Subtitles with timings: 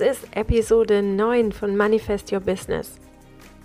[0.00, 2.98] Das ist Episode 9 von Manifest Your Business.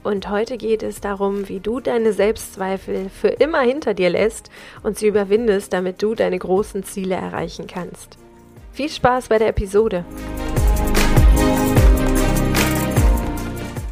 [0.03, 4.51] Und heute geht es darum, wie du deine Selbstzweifel für immer hinter dir lässt
[4.83, 8.17] und sie überwindest, damit du deine großen Ziele erreichen kannst.
[8.73, 10.03] Viel Spaß bei der Episode!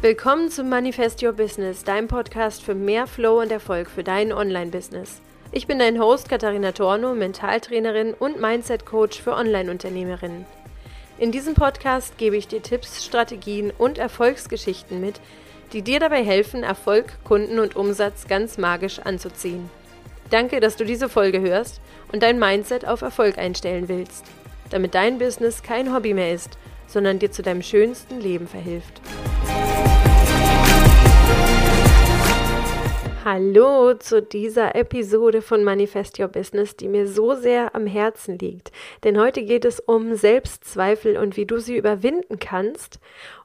[0.02, 5.22] Willkommen zum Manifest Your Business, deinem Podcast für mehr Flow und Erfolg für dein Online-Business.
[5.50, 10.44] Ich bin dein Host Katharina Torno, Mentaltrainerin und Mindset-Coach für Online-Unternehmerinnen.
[11.16, 15.20] In diesem Podcast gebe ich dir Tipps, Strategien und Erfolgsgeschichten mit,
[15.72, 19.70] die dir dabei helfen, Erfolg, Kunden und Umsatz ganz magisch anzuziehen.
[20.30, 21.80] Danke, dass du diese Folge hörst
[22.12, 24.24] und dein Mindset auf Erfolg einstellen willst,
[24.70, 29.00] damit dein Business kein Hobby mehr ist, sondern dir zu deinem schönsten Leben verhilft.
[33.24, 38.70] Hallo zu dieser Episode von Manifest Your Business, die mir so sehr am Herzen liegt.
[39.02, 43.00] Denn heute geht es um Selbstzweifel und wie du sie überwinden kannst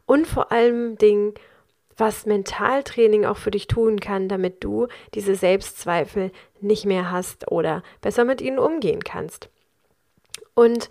[0.05, 1.33] und vor allem Dingen,
[1.95, 7.81] was Mentaltraining auch für dich tun kann, damit du diese Selbstzweifel nicht mehr hast oder
[8.01, 9.47] besser mit ihnen umgehen kannst.
[10.55, 10.89] Und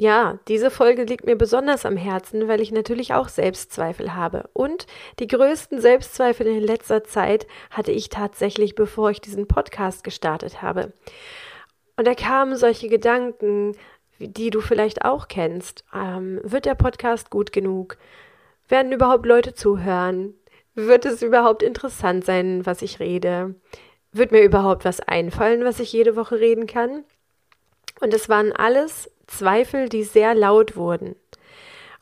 [0.00, 4.48] ja, diese Folge liegt mir besonders am Herzen, weil ich natürlich auch Selbstzweifel habe.
[4.52, 4.86] Und
[5.18, 10.92] die größten Selbstzweifel in letzter Zeit hatte ich tatsächlich, bevor ich diesen Podcast gestartet habe.
[11.96, 13.76] Und da kamen solche Gedanken,
[14.20, 15.84] die du vielleicht auch kennst.
[15.92, 17.98] Ähm, wird der Podcast gut genug?
[18.68, 20.34] Werden überhaupt Leute zuhören?
[20.76, 23.56] Wird es überhaupt interessant sein, was ich rede?
[24.12, 27.02] Wird mir überhaupt was einfallen, was ich jede Woche reden kann?
[28.00, 31.14] Und es waren alles Zweifel, die sehr laut wurden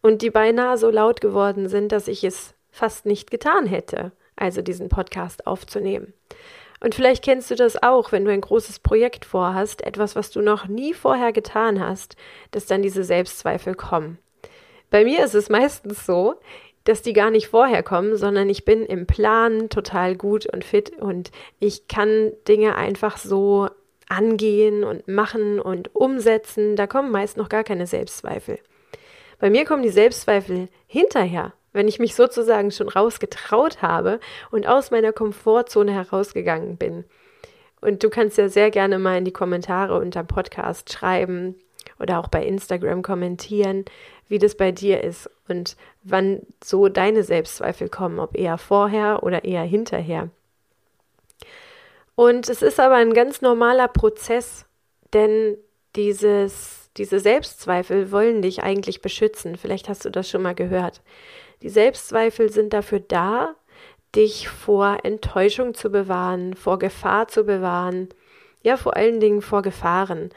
[0.00, 4.62] und die beinahe so laut geworden sind, dass ich es fast nicht getan hätte, also
[4.62, 6.14] diesen Podcast aufzunehmen.
[6.80, 10.42] Und vielleicht kennst du das auch, wenn du ein großes Projekt vorhast, etwas, was du
[10.42, 12.16] noch nie vorher getan hast,
[12.50, 14.18] dass dann diese Selbstzweifel kommen.
[14.90, 16.34] Bei mir ist es meistens so,
[16.84, 20.92] dass die gar nicht vorher kommen, sondern ich bin im Plan total gut und fit
[21.00, 23.68] und ich kann Dinge einfach so
[24.08, 28.58] angehen und machen und umsetzen, da kommen meist noch gar keine Selbstzweifel.
[29.38, 34.90] Bei mir kommen die Selbstzweifel hinterher, wenn ich mich sozusagen schon rausgetraut habe und aus
[34.90, 37.04] meiner Komfortzone herausgegangen bin.
[37.80, 41.56] Und du kannst ja sehr gerne mal in die Kommentare unter Podcast schreiben
[41.98, 43.84] oder auch bei Instagram kommentieren,
[44.28, 49.44] wie das bei dir ist und wann so deine Selbstzweifel kommen, ob eher vorher oder
[49.44, 50.30] eher hinterher.
[52.16, 54.64] Und es ist aber ein ganz normaler Prozess,
[55.12, 55.58] denn
[55.94, 59.56] dieses, diese Selbstzweifel wollen dich eigentlich beschützen.
[59.56, 61.02] Vielleicht hast du das schon mal gehört.
[61.62, 63.54] Die Selbstzweifel sind dafür da,
[64.14, 68.08] dich vor Enttäuschung zu bewahren, vor Gefahr zu bewahren,
[68.62, 70.30] ja, vor allen Dingen vor Gefahren.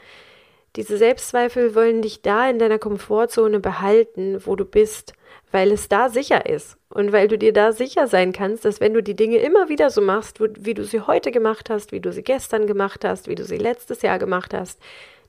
[0.76, 5.14] Diese Selbstzweifel wollen dich da in deiner Komfortzone behalten, wo du bist,
[5.50, 8.94] weil es da sicher ist und weil du dir da sicher sein kannst, dass wenn
[8.94, 12.12] du die Dinge immer wieder so machst, wie du sie heute gemacht hast, wie du
[12.12, 14.80] sie gestern gemacht hast, wie du sie letztes Jahr gemacht hast,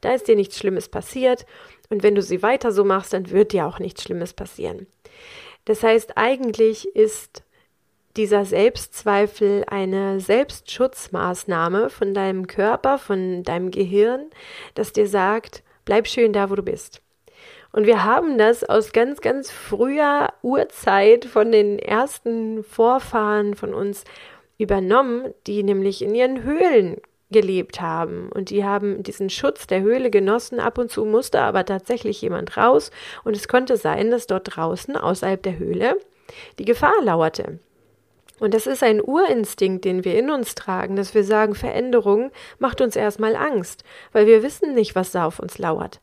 [0.02, 1.46] da ist dir nichts Schlimmes passiert
[1.90, 4.86] und wenn du sie weiter so machst, dann wird dir auch nichts Schlimmes passieren.
[5.66, 7.44] Das heißt, eigentlich ist
[8.18, 14.30] dieser Selbstzweifel eine Selbstschutzmaßnahme von deinem Körper, von deinem Gehirn,
[14.74, 17.02] das dir sagt, bleib schön da, wo du bist.
[17.72, 24.04] Und wir haben das aus ganz, ganz früher Urzeit von den ersten Vorfahren von uns
[24.58, 26.98] übernommen, die nämlich in ihren Höhlen
[27.32, 28.30] gelebt haben.
[28.30, 30.60] Und die haben diesen Schutz der Höhle genossen.
[30.60, 32.92] Ab und zu musste aber tatsächlich jemand raus.
[33.24, 35.98] Und es konnte sein, dass dort draußen, außerhalb der Höhle,
[36.60, 37.60] die Gefahr lauerte.
[38.42, 42.82] Und das ist ein Urinstinkt, den wir in uns tragen, dass wir sagen, Veränderung macht
[42.82, 46.02] uns erstmal Angst, weil wir wissen nicht, was da auf uns lauert.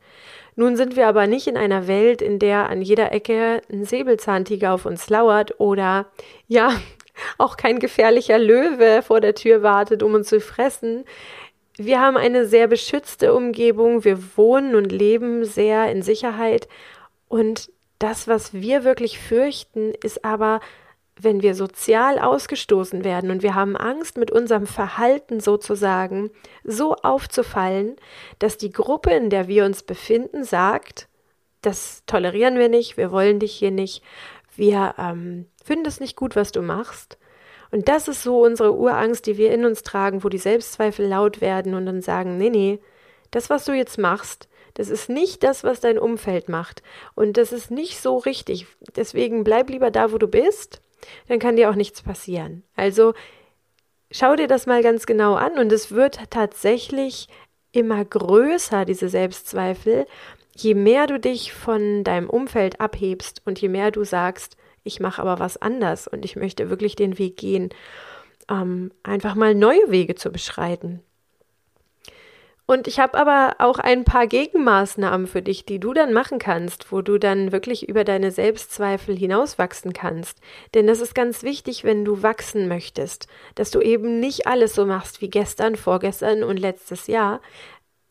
[0.55, 4.71] Nun sind wir aber nicht in einer Welt, in der an jeder Ecke ein Säbelzahntiger
[4.73, 6.05] auf uns lauert oder
[6.47, 6.71] ja,
[7.37, 11.03] auch kein gefährlicher Löwe vor der Tür wartet, um uns zu fressen.
[11.75, 16.69] Wir haben eine sehr beschützte Umgebung, wir wohnen und leben sehr in Sicherheit
[17.27, 17.69] und
[17.99, 20.61] das, was wir wirklich fürchten, ist aber
[21.21, 26.31] wenn wir sozial ausgestoßen werden und wir haben Angst, mit unserem Verhalten sozusagen
[26.63, 27.97] so aufzufallen,
[28.39, 31.07] dass die Gruppe, in der wir uns befinden, sagt,
[31.61, 34.01] das tolerieren wir nicht, wir wollen dich hier nicht,
[34.55, 37.17] wir ähm, finden es nicht gut, was du machst.
[37.71, 41.41] Und das ist so unsere Urangst, die wir in uns tragen, wo die Selbstzweifel laut
[41.41, 42.79] werden und dann sagen, nee, nee,
[43.29, 46.81] das, was du jetzt machst, das ist nicht das, was dein Umfeld macht.
[47.13, 48.65] Und das ist nicht so richtig.
[48.95, 50.81] Deswegen bleib lieber da, wo du bist
[51.27, 52.63] dann kann dir auch nichts passieren.
[52.75, 53.13] Also
[54.11, 57.27] schau dir das mal ganz genau an und es wird tatsächlich
[57.71, 60.07] immer größer, diese Selbstzweifel,
[60.55, 65.21] je mehr du dich von deinem Umfeld abhebst und je mehr du sagst, ich mache
[65.21, 67.69] aber was anders und ich möchte wirklich den Weg gehen,
[68.49, 71.03] ähm, einfach mal neue Wege zu beschreiten.
[72.69, 76.91] Und ich habe aber auch ein paar Gegenmaßnahmen für dich, die du dann machen kannst,
[76.91, 80.37] wo du dann wirklich über deine Selbstzweifel hinauswachsen kannst.
[80.75, 84.85] Denn das ist ganz wichtig, wenn du wachsen möchtest, dass du eben nicht alles so
[84.85, 87.41] machst wie gestern, vorgestern und letztes Jahr,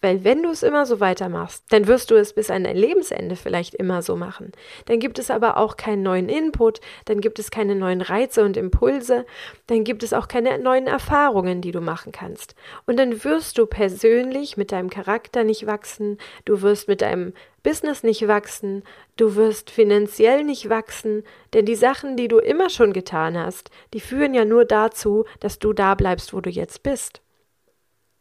[0.01, 3.37] weil wenn du es immer so weitermachst, dann wirst du es bis an dein Lebensende
[3.37, 4.53] vielleicht immer so machen.
[4.87, 8.57] Dann gibt es aber auch keinen neuen Input, dann gibt es keine neuen Reize und
[8.57, 9.27] Impulse,
[9.67, 12.55] dann gibt es auch keine neuen Erfahrungen, die du machen kannst.
[12.87, 18.03] Und dann wirst du persönlich mit deinem Charakter nicht wachsen, du wirst mit deinem Business
[18.03, 18.85] nicht wachsen,
[19.17, 24.01] du wirst finanziell nicht wachsen, denn die Sachen, die du immer schon getan hast, die
[24.01, 27.21] führen ja nur dazu, dass du da bleibst, wo du jetzt bist.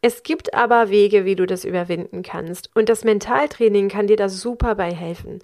[0.00, 2.70] Es gibt aber Wege, wie du das überwinden kannst.
[2.74, 5.40] Und das Mentaltraining kann dir da super bei helfen.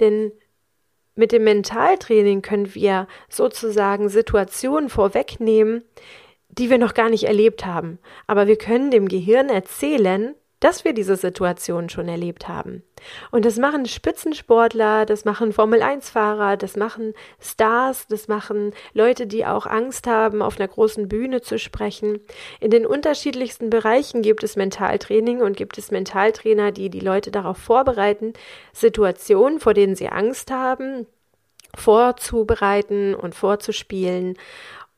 [0.00, 0.32] Denn
[1.14, 5.84] mit dem Mentaltraining können wir sozusagen Situationen vorwegnehmen,
[6.48, 7.98] die wir noch gar nicht erlebt haben.
[8.26, 12.82] Aber wir können dem Gehirn erzählen, dass wir diese Situation schon erlebt haben.
[13.30, 19.66] Und das machen Spitzensportler, das machen Formel-1-Fahrer, das machen Stars, das machen Leute, die auch
[19.66, 22.20] Angst haben, auf einer großen Bühne zu sprechen.
[22.60, 27.56] In den unterschiedlichsten Bereichen gibt es Mentaltraining und gibt es Mentaltrainer, die die Leute darauf
[27.56, 28.34] vorbereiten,
[28.74, 31.06] Situationen, vor denen sie Angst haben,
[31.74, 34.36] vorzubereiten und vorzuspielen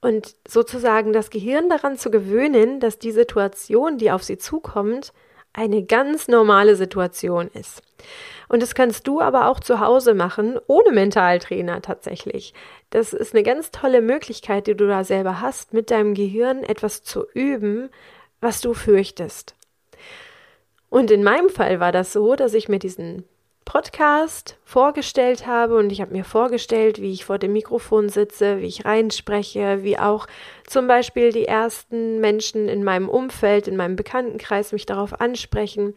[0.02, 5.12] und sozusagen das Gehirn daran zu gewöhnen, dass die Situation, die auf sie zukommt,
[5.52, 7.82] eine ganz normale Situation ist.
[8.48, 12.52] Und das kannst du aber auch zu Hause machen, ohne Mentaltrainer tatsächlich.
[12.90, 17.02] Das ist eine ganz tolle Möglichkeit, die du da selber hast, mit deinem Gehirn etwas
[17.02, 17.90] zu üben,
[18.40, 19.54] was du fürchtest.
[20.90, 23.24] Und in meinem Fall war das so, dass ich mir diesen
[23.64, 28.66] Podcast vorgestellt habe und ich habe mir vorgestellt, wie ich vor dem Mikrofon sitze, wie
[28.66, 30.26] ich reinspreche, wie auch
[30.66, 35.94] zum Beispiel die ersten Menschen in meinem Umfeld, in meinem Bekanntenkreis mich darauf ansprechen.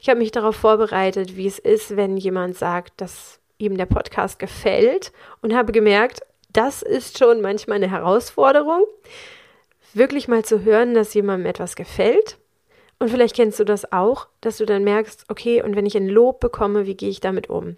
[0.00, 4.38] Ich habe mich darauf vorbereitet, wie es ist, wenn jemand sagt, dass ihm der Podcast
[4.38, 5.12] gefällt
[5.42, 6.22] und habe gemerkt,
[6.52, 8.84] das ist schon manchmal eine Herausforderung,
[9.94, 12.39] wirklich mal zu hören, dass jemandem etwas gefällt
[13.00, 16.06] und vielleicht kennst du das auch, dass du dann merkst, okay, und wenn ich ein
[16.06, 17.76] Lob bekomme, wie gehe ich damit um?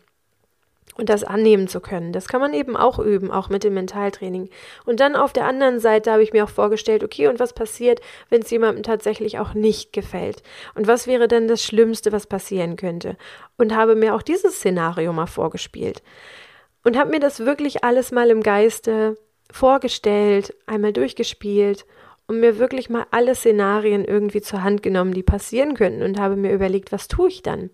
[0.97, 2.13] Und das annehmen zu können.
[2.13, 4.51] Das kann man eben auch üben, auch mit dem Mentaltraining.
[4.85, 8.01] Und dann auf der anderen Seite habe ich mir auch vorgestellt, okay, und was passiert,
[8.31, 10.43] wenn es jemandem tatsächlich auch nicht gefällt?
[10.75, 13.17] Und was wäre denn das Schlimmste, was passieren könnte?
[13.57, 16.03] Und habe mir auch dieses Szenario mal vorgespielt.
[16.83, 19.17] Und habe mir das wirklich alles mal im Geiste
[19.53, 21.87] vorgestellt, einmal durchgespielt
[22.32, 26.34] und mir wirklich mal alle Szenarien irgendwie zur Hand genommen, die passieren könnten und habe
[26.37, 27.70] mir überlegt, was tue ich dann?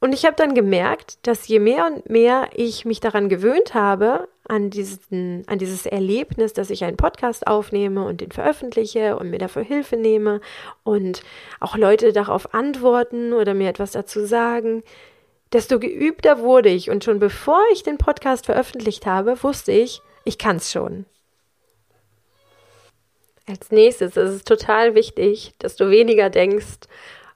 [0.00, 4.28] Und ich habe dann gemerkt, dass je mehr und mehr ich mich daran gewöhnt habe,
[4.48, 9.38] an, diesen, an dieses Erlebnis, dass ich einen Podcast aufnehme und den veröffentliche und mir
[9.38, 10.40] dafür Hilfe nehme
[10.82, 11.22] und
[11.60, 14.82] auch Leute darauf antworten oder mir etwas dazu sagen,
[15.52, 16.90] desto geübter wurde ich.
[16.90, 21.04] Und schon bevor ich den Podcast veröffentlicht habe, wusste ich, ich kann es schon.
[23.46, 26.86] Als nächstes ist es total wichtig, dass du weniger denkst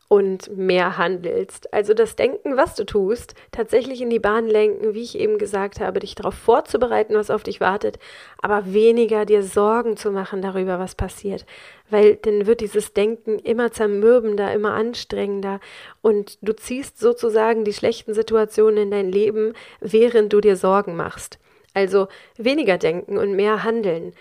[0.08, 1.72] und mehr handelst.
[1.74, 5.80] Also das Denken, was du tust, tatsächlich in die Bahn lenken, wie ich eben gesagt
[5.80, 7.98] habe, dich darauf vorzubereiten, was auf dich wartet,
[8.40, 11.44] aber weniger dir Sorgen zu machen darüber, was passiert.
[11.90, 15.58] Weil dann wird dieses Denken immer zermürbender, immer anstrengender
[16.02, 21.40] und du ziehst sozusagen die schlechten Situationen in dein Leben, während du dir Sorgen machst.
[21.74, 22.06] Also
[22.38, 24.14] weniger denken und mehr handeln.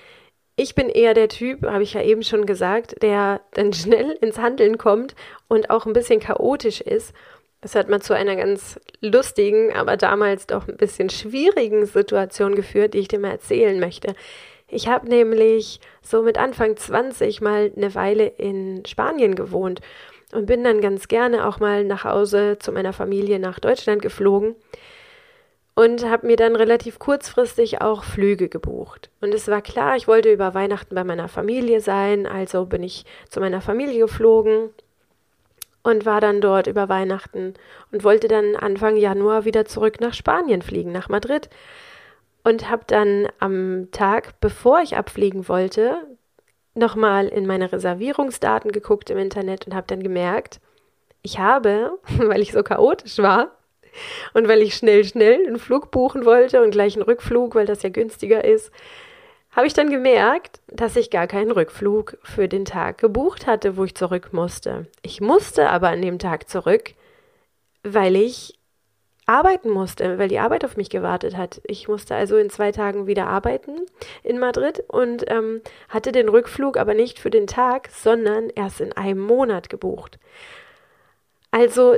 [0.57, 4.37] Ich bin eher der Typ, habe ich ja eben schon gesagt, der dann schnell ins
[4.37, 5.15] Handeln kommt
[5.47, 7.13] und auch ein bisschen chaotisch ist.
[7.61, 12.93] Das hat mal zu einer ganz lustigen, aber damals doch ein bisschen schwierigen Situation geführt,
[12.93, 14.15] die ich dir mal erzählen möchte.
[14.67, 19.81] Ich habe nämlich so mit Anfang 20 mal eine Weile in Spanien gewohnt
[20.31, 24.55] und bin dann ganz gerne auch mal nach Hause zu meiner Familie nach Deutschland geflogen
[25.75, 29.09] und habe mir dann relativ kurzfristig auch Flüge gebucht.
[29.19, 33.05] Und es war klar, ich wollte über Weihnachten bei meiner Familie sein, also bin ich
[33.29, 34.69] zu meiner Familie geflogen
[35.83, 37.53] und war dann dort über Weihnachten
[37.91, 41.49] und wollte dann Anfang Januar wieder zurück nach Spanien fliegen, nach Madrid.
[42.43, 45.97] Und habe dann am Tag, bevor ich abfliegen wollte,
[46.73, 50.59] nochmal in meine Reservierungsdaten geguckt im Internet und habe dann gemerkt,
[51.21, 53.51] ich habe, weil ich so chaotisch war,
[54.33, 57.83] und weil ich schnell, schnell einen Flug buchen wollte und gleich einen Rückflug, weil das
[57.83, 58.71] ja günstiger ist,
[59.55, 63.85] habe ich dann gemerkt, dass ich gar keinen Rückflug für den Tag gebucht hatte, wo
[63.85, 64.87] ich zurück musste.
[65.01, 66.93] Ich musste aber an dem Tag zurück,
[67.83, 68.59] weil ich
[69.25, 71.61] arbeiten musste, weil die Arbeit auf mich gewartet hat.
[71.65, 73.77] Ich musste also in zwei Tagen wieder arbeiten
[74.23, 78.93] in Madrid und ähm, hatte den Rückflug aber nicht für den Tag, sondern erst in
[78.93, 80.19] einem Monat gebucht.
[81.49, 81.95] Also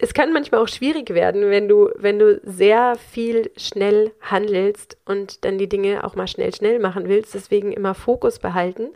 [0.00, 5.44] es kann manchmal auch schwierig werden, wenn du, wenn du sehr viel schnell handelst und
[5.44, 7.34] dann die Dinge auch mal schnell, schnell machen willst.
[7.34, 8.88] Deswegen immer Fokus behalten.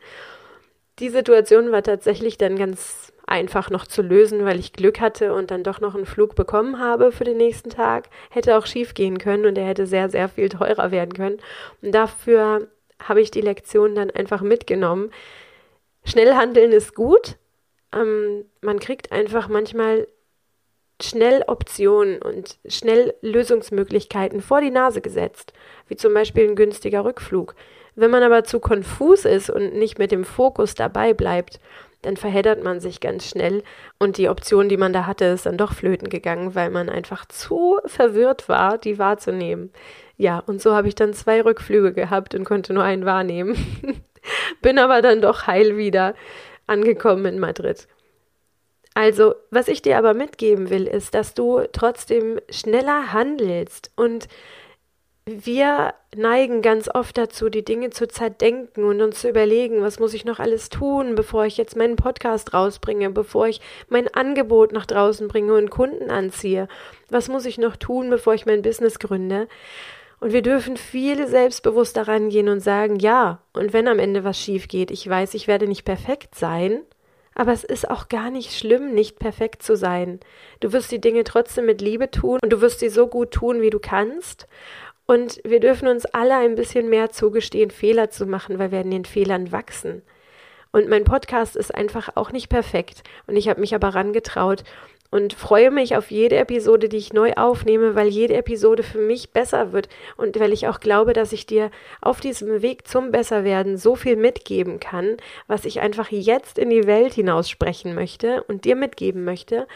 [0.98, 5.50] Die Situation war tatsächlich dann ganz einfach noch zu lösen, weil ich Glück hatte und
[5.50, 8.08] dann doch noch einen Flug bekommen habe für den nächsten Tag.
[8.30, 11.38] Hätte auch schief gehen können und er hätte sehr, sehr viel teurer werden können.
[11.82, 12.68] Und dafür
[13.00, 15.10] habe ich die Lektion dann einfach mitgenommen.
[16.04, 17.36] Schnell handeln ist gut.
[17.92, 20.06] Ähm, man kriegt einfach manchmal
[21.02, 25.52] schnell Optionen und schnell Lösungsmöglichkeiten vor die Nase gesetzt,
[25.88, 27.54] wie zum Beispiel ein günstiger Rückflug.
[27.94, 31.60] Wenn man aber zu konfus ist und nicht mit dem Fokus dabei bleibt,
[32.02, 33.62] dann verheddert man sich ganz schnell
[33.98, 37.26] und die Option, die man da hatte, ist dann doch flöten gegangen, weil man einfach
[37.26, 39.72] zu verwirrt war, die wahrzunehmen.
[40.16, 43.56] Ja, und so habe ich dann zwei Rückflüge gehabt und konnte nur einen wahrnehmen.
[44.62, 46.14] Bin aber dann doch heil wieder
[46.66, 47.86] angekommen in Madrid.
[48.96, 54.26] Also, was ich dir aber mitgeben will, ist, dass du trotzdem schneller handelst und
[55.26, 60.14] wir neigen ganz oft dazu, die Dinge zu zerdenken und uns zu überlegen, was muss
[60.14, 63.60] ich noch alles tun, bevor ich jetzt meinen Podcast rausbringe, bevor ich
[63.90, 66.66] mein Angebot nach draußen bringe und Kunden anziehe.
[67.10, 69.46] Was muss ich noch tun, bevor ich mein Business gründe?
[70.20, 74.68] Und wir dürfen viel selbstbewusster rangehen und sagen, ja, und wenn am Ende was schief
[74.68, 76.80] geht, ich weiß, ich werde nicht perfekt sein,
[77.36, 80.20] aber es ist auch gar nicht schlimm, nicht perfekt zu sein.
[80.60, 83.60] Du wirst die Dinge trotzdem mit Liebe tun und du wirst sie so gut tun,
[83.60, 84.48] wie du kannst.
[85.04, 88.90] Und wir dürfen uns alle ein bisschen mehr zugestehen, Fehler zu machen, weil wir in
[88.90, 90.02] den Fehlern wachsen.
[90.72, 93.02] Und mein Podcast ist einfach auch nicht perfekt.
[93.26, 94.64] Und ich habe mich aber rangetraut
[95.10, 99.30] und freue mich auf jede Episode, die ich neu aufnehme, weil jede Episode für mich
[99.30, 101.70] besser wird und weil ich auch glaube, dass ich dir
[102.00, 106.86] auf diesem Weg zum Besserwerden so viel mitgeben kann, was ich einfach jetzt in die
[106.86, 109.66] Welt hinaus sprechen möchte und dir mitgeben möchte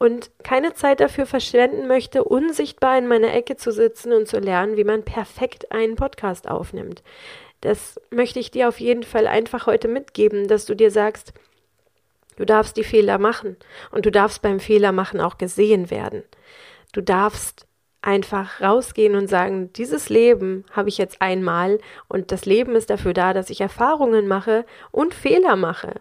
[0.00, 4.78] und keine Zeit dafür verschwenden möchte, unsichtbar in meiner Ecke zu sitzen und zu lernen,
[4.78, 7.02] wie man perfekt einen Podcast aufnimmt.
[7.60, 11.34] Das möchte ich dir auf jeden Fall einfach heute mitgeben, dass du dir sagst,
[12.40, 13.58] Du darfst die Fehler machen
[13.90, 16.22] und du darfst beim Fehler machen auch gesehen werden.
[16.94, 17.66] Du darfst
[18.00, 23.12] einfach rausgehen und sagen, dieses Leben habe ich jetzt einmal und das Leben ist dafür
[23.12, 25.96] da, dass ich Erfahrungen mache und Fehler mache.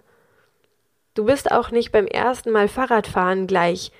[1.13, 3.91] Du bist auch nicht beim ersten Mal Fahrradfahren gleich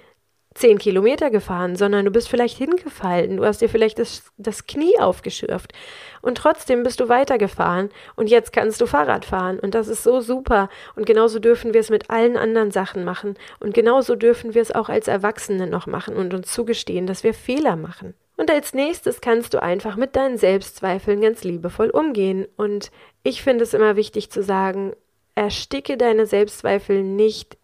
[0.60, 5.00] zehn Kilometer gefahren, sondern du bist vielleicht hingefallen, du hast dir vielleicht das, das Knie
[5.00, 5.74] aufgeschürft.
[6.22, 7.90] Und trotzdem bist du weitergefahren.
[8.16, 9.60] Und jetzt kannst du Fahrrad fahren.
[9.60, 10.70] Und das ist so super.
[10.96, 13.36] Und genauso dürfen wir es mit allen anderen Sachen machen.
[13.60, 17.34] Und genauso dürfen wir es auch als Erwachsene noch machen und uns zugestehen, dass wir
[17.34, 18.14] Fehler machen.
[18.36, 22.48] Und als nächstes kannst du einfach mit deinen Selbstzweifeln ganz liebevoll umgehen.
[22.58, 22.92] Und
[23.24, 24.94] ich finde es immer wichtig zu sagen,
[25.36, 27.59] ersticke deine Selbstzweifel nicht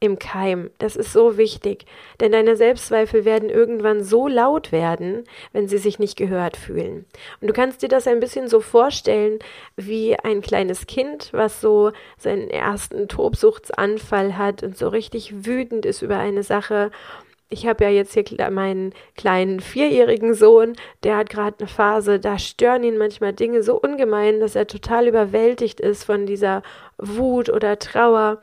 [0.00, 0.70] im Keim.
[0.78, 1.84] Das ist so wichtig,
[2.20, 7.04] denn deine Selbstzweifel werden irgendwann so laut werden, wenn sie sich nicht gehört fühlen.
[7.40, 9.38] Und du kannst dir das ein bisschen so vorstellen
[9.76, 16.02] wie ein kleines Kind, was so seinen ersten Tobsuchtsanfall hat und so richtig wütend ist
[16.02, 16.90] über eine Sache.
[17.50, 22.38] Ich habe ja jetzt hier meinen kleinen vierjährigen Sohn, der hat gerade eine Phase, da
[22.38, 26.62] stören ihn manchmal Dinge so ungemein, dass er total überwältigt ist von dieser
[26.98, 28.40] Wut oder Trauer.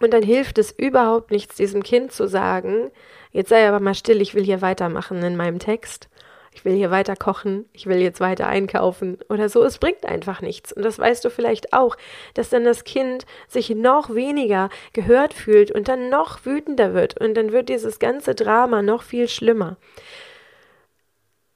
[0.00, 2.90] Und dann hilft es überhaupt nichts, diesem Kind zu sagen,
[3.32, 6.08] jetzt sei aber mal still, ich will hier weitermachen in meinem Text.
[6.52, 9.62] Ich will hier weiter kochen, ich will jetzt weiter einkaufen oder so.
[9.62, 10.72] Es bringt einfach nichts.
[10.72, 11.96] Und das weißt du vielleicht auch,
[12.34, 17.20] dass dann das Kind sich noch weniger gehört fühlt und dann noch wütender wird.
[17.20, 19.76] Und dann wird dieses ganze Drama noch viel schlimmer.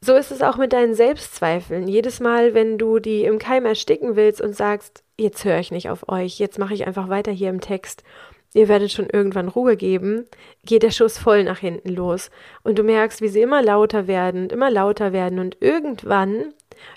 [0.00, 1.88] So ist es auch mit deinen Selbstzweifeln.
[1.88, 5.88] Jedes Mal, wenn du die im Keim ersticken willst und sagst, jetzt höre ich nicht
[5.90, 8.04] auf euch, jetzt mache ich einfach weiter hier im Text
[8.54, 10.24] ihr werdet schon irgendwann Ruhe geben,
[10.64, 12.30] geht der Schuss voll nach hinten los.
[12.62, 16.54] Und du merkst, wie sie immer lauter werden und immer lauter werden und irgendwann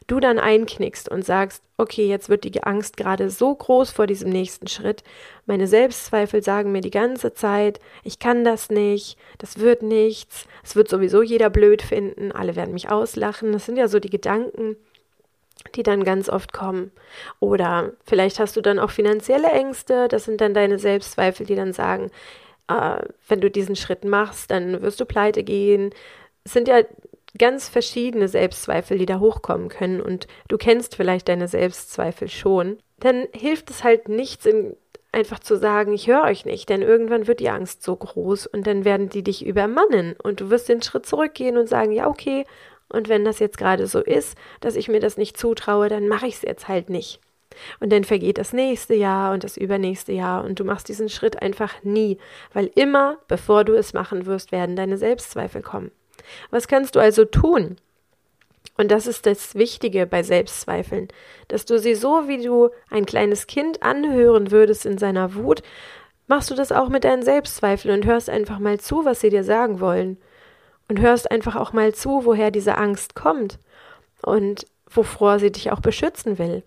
[0.07, 4.29] du dann einknickst und sagst, okay, jetzt wird die Angst gerade so groß vor diesem
[4.29, 5.03] nächsten Schritt.
[5.45, 10.75] Meine Selbstzweifel sagen mir die ganze Zeit, ich kann das nicht, das wird nichts, es
[10.75, 13.51] wird sowieso jeder blöd finden, alle werden mich auslachen.
[13.51, 14.77] Das sind ja so die Gedanken
[15.75, 16.91] die dann ganz oft kommen.
[17.39, 21.73] Oder vielleicht hast du dann auch finanzielle Ängste, das sind dann deine Selbstzweifel, die dann
[21.73, 22.11] sagen,
[22.67, 25.91] äh, wenn du diesen Schritt machst, dann wirst du pleite gehen.
[26.43, 26.81] Es sind ja
[27.37, 32.77] ganz verschiedene Selbstzweifel, die da hochkommen können und du kennst vielleicht deine Selbstzweifel schon.
[32.99, 34.75] Dann hilft es halt nichts, in
[35.11, 38.67] einfach zu sagen, ich höre euch nicht, denn irgendwann wird die Angst so groß und
[38.67, 42.45] dann werden die dich übermannen und du wirst den Schritt zurückgehen und sagen, ja, okay,
[42.89, 46.27] und wenn das jetzt gerade so ist, dass ich mir das nicht zutraue, dann mache
[46.27, 47.19] ich es jetzt halt nicht.
[47.79, 51.41] Und dann vergeht das nächste Jahr und das übernächste Jahr und du machst diesen Schritt
[51.41, 52.17] einfach nie,
[52.53, 55.91] weil immer, bevor du es machen wirst, werden deine Selbstzweifel kommen.
[56.51, 57.77] Was kannst du also tun?
[58.77, 61.07] Und das ist das Wichtige bei Selbstzweifeln,
[61.47, 65.63] dass du sie so, wie du ein kleines Kind anhören würdest in seiner Wut,
[66.27, 69.43] machst du das auch mit deinen Selbstzweifeln und hörst einfach mal zu, was sie dir
[69.43, 70.17] sagen wollen.
[70.89, 73.59] Und hörst einfach auch mal zu, woher diese Angst kommt
[74.21, 76.63] und wovor sie dich auch beschützen will.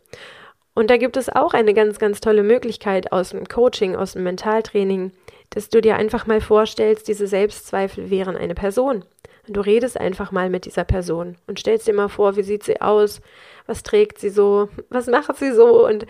[0.75, 4.23] Und da gibt es auch eine ganz, ganz tolle Möglichkeit aus dem Coaching, aus dem
[4.23, 5.12] Mentaltraining,
[5.50, 9.05] dass du dir einfach mal vorstellst, diese Selbstzweifel wären eine Person.
[9.49, 12.62] Und du redest einfach mal mit dieser Person und stellst dir mal vor, wie sieht
[12.62, 13.21] sie aus,
[13.67, 16.07] was trägt sie so, was macht sie so und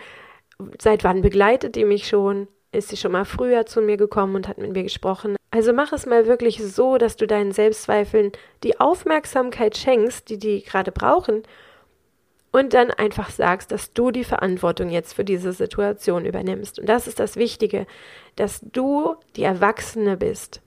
[0.79, 2.47] seit wann begleitet die mich schon?
[2.73, 5.35] Ist sie schon mal früher zu mir gekommen und hat mit mir gesprochen?
[5.51, 8.31] Also mach es mal wirklich so, dass du deinen Selbstzweifeln
[8.63, 11.43] die Aufmerksamkeit schenkst, die die gerade brauchen
[12.51, 16.79] und dann einfach sagst, dass du die Verantwortung jetzt für diese Situation übernimmst.
[16.79, 17.87] Und das ist das Wichtige,
[18.37, 20.61] dass du die Erwachsene bist.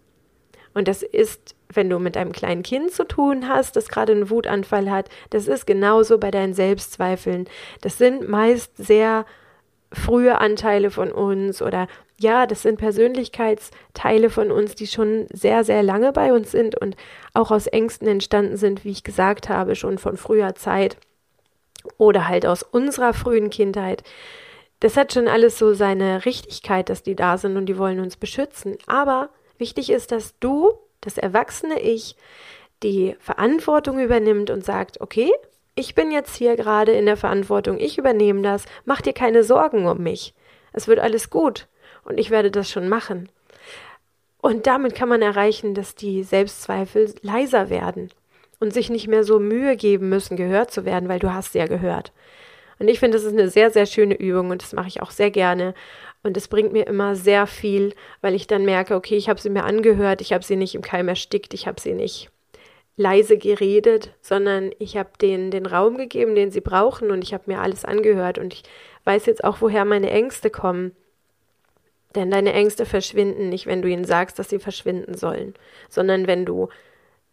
[0.75, 4.29] Und das ist, wenn du mit einem kleinen Kind zu tun hast, das gerade einen
[4.29, 7.49] Wutanfall hat, das ist genauso bei deinen Selbstzweifeln.
[7.81, 9.25] Das sind meist sehr
[9.95, 15.83] frühe Anteile von uns oder ja, das sind Persönlichkeitsteile von uns, die schon sehr, sehr
[15.83, 16.97] lange bei uns sind und
[17.33, 20.97] auch aus Ängsten entstanden sind, wie ich gesagt habe, schon von früher Zeit
[21.99, 24.05] oder halt aus unserer frühen Kindheit.
[24.81, 28.17] Das hat schon alles so seine Richtigkeit, dass die da sind und die wollen uns
[28.17, 28.77] beschützen.
[28.87, 32.17] Aber wichtig ist, dass du, das erwachsene Ich,
[32.83, 35.33] die Verantwortung übernimmt und sagt, okay,
[35.75, 39.87] ich bin jetzt hier gerade in der Verantwortung, ich übernehme das, mach dir keine Sorgen
[39.87, 40.35] um mich.
[40.73, 41.67] Es wird alles gut
[42.05, 43.29] und ich werde das schon machen.
[44.41, 48.11] Und damit kann man erreichen, dass die Selbstzweifel leiser werden
[48.61, 51.67] und sich nicht mehr so Mühe geben müssen, gehört zu werden, weil du hast ja
[51.67, 52.13] gehört.
[52.79, 55.11] Und ich finde, das ist eine sehr, sehr schöne Übung und das mache ich auch
[55.11, 55.75] sehr gerne.
[56.23, 59.51] Und es bringt mir immer sehr viel, weil ich dann merke, okay, ich habe sie
[59.51, 62.31] mir angehört, ich habe sie nicht im Keim erstickt, ich habe sie nicht
[62.97, 67.45] leise geredet, sondern ich habe denen den Raum gegeben, den sie brauchen und ich habe
[67.47, 68.63] mir alles angehört und ich
[69.05, 70.95] weiß jetzt auch, woher meine Ängste kommen.
[72.15, 75.55] Denn deine Ängste verschwinden nicht, wenn du ihnen sagst, dass sie verschwinden sollen,
[75.89, 76.69] sondern wenn du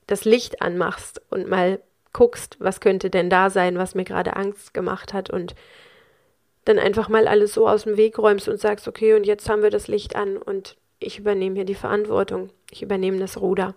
[0.08, 1.80] das Licht anmachst und mal
[2.14, 5.56] guckst, was könnte denn da sein, was mir gerade Angst gemacht hat und
[6.66, 9.62] dann einfach mal alles so aus dem Weg räumst und sagst, okay, und jetzt haben
[9.62, 12.50] wir das Licht an und ich übernehme hier die Verantwortung.
[12.70, 13.74] Ich übernehme das Ruder.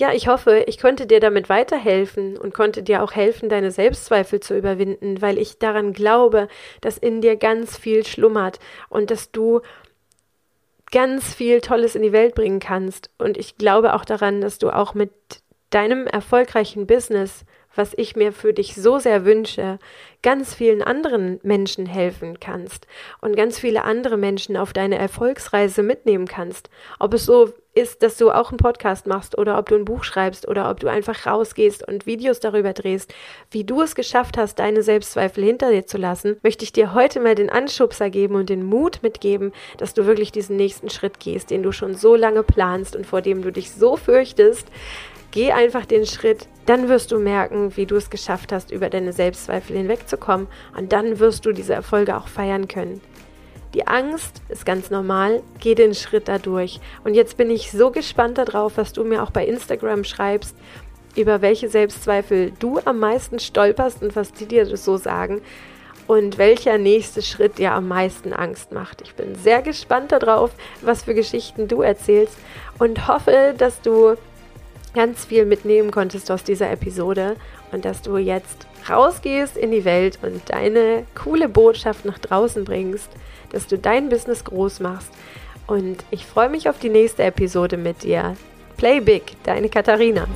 [0.00, 4.40] Ja, ich hoffe, ich konnte dir damit weiterhelfen und konnte dir auch helfen, deine Selbstzweifel
[4.40, 6.48] zu überwinden, weil ich daran glaube,
[6.80, 9.60] dass in dir ganz viel schlummert und dass du
[10.90, 13.10] ganz viel Tolles in die Welt bringen kannst.
[13.18, 15.10] Und ich glaube auch daran, dass du auch mit
[15.68, 19.78] deinem erfolgreichen Business, was ich mir für dich so sehr wünsche,
[20.22, 22.86] ganz vielen anderen Menschen helfen kannst
[23.20, 26.70] und ganz viele andere Menschen auf deine Erfolgsreise mitnehmen kannst.
[26.98, 30.02] Ob es so ist, dass du auch einen Podcast machst oder ob du ein Buch
[30.02, 33.14] schreibst oder ob du einfach rausgehst und Videos darüber drehst,
[33.50, 37.20] wie du es geschafft hast, deine Selbstzweifel hinter dir zu lassen, möchte ich dir heute
[37.20, 41.50] mal den Anschubser geben und den Mut mitgeben, dass du wirklich diesen nächsten Schritt gehst,
[41.50, 44.66] den du schon so lange planst und vor dem du dich so fürchtest.
[45.30, 49.12] Geh einfach den Schritt, dann wirst du merken, wie du es geschafft hast, über deine
[49.12, 53.00] Selbstzweifel hinwegzukommen und dann wirst du diese Erfolge auch feiern können.
[53.74, 56.80] Die Angst ist ganz normal, geh den Schritt dadurch.
[57.04, 60.56] Und jetzt bin ich so gespannt darauf, was du mir auch bei Instagram schreibst,
[61.16, 65.40] über welche Selbstzweifel du am meisten stolperst und was die dir so sagen
[66.06, 69.00] und welcher nächste Schritt dir am meisten Angst macht.
[69.02, 70.50] Ich bin sehr gespannt darauf,
[70.82, 72.36] was für Geschichten du erzählst
[72.80, 74.16] und hoffe, dass du
[74.94, 77.36] ganz viel mitnehmen konntest aus dieser Episode
[77.72, 83.10] und dass du jetzt rausgehst in die Welt und deine coole Botschaft nach draußen bringst
[83.50, 85.10] dass du dein Business groß machst.
[85.66, 88.36] Und ich freue mich auf die nächste Episode mit dir.
[88.76, 90.26] Play Big, deine Katharina.